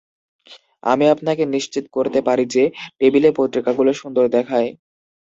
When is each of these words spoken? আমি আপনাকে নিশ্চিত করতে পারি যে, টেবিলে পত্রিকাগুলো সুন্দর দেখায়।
আমি 0.83 1.05
আপনাকে 1.07 1.43
নিশ্চিত 1.47 1.85
করতে 1.91 2.19
পারি 2.27 2.45
যে, 2.45 2.63
টেবিলে 2.99 3.29
পত্রিকাগুলো 3.37 3.91
সুন্দর 3.93 4.25
দেখায়। 4.29 4.69